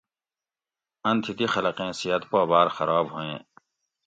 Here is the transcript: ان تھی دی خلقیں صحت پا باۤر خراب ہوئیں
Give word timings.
ان 1.07 1.15
تھی 1.23 1.31
دی 1.37 1.45
خلقیں 1.53 1.93
صحت 1.99 2.23
پا 2.29 2.41
باۤر 2.49 2.67
خراب 2.77 3.05
ہوئیں 3.13 3.37